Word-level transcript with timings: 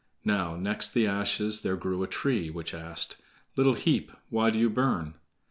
Now, 0.25 0.55
next 0.55 0.95
the 0.95 1.05
ashes 1.05 1.61
there 1.61 1.77
grew 1.77 2.01
a 2.01 2.07
tree, 2.07 2.49
which 2.49 2.73
asked: 2.73 3.17
"Little 3.55 3.75
heap, 3.75 4.11
why 4.31 4.49
do 4.49 4.57
you 4.57 4.67
burn?" 4.67 5.13